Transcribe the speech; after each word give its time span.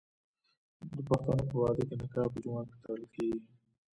د 0.95 0.97
پښتنو 1.07 1.43
په 1.49 1.55
واده 1.61 1.83
کې 1.87 1.95
نکاح 2.01 2.27
په 2.33 2.37
جومات 2.43 2.67
کې 2.71 2.77
تړل 2.83 3.03
کیږي. 3.13 3.39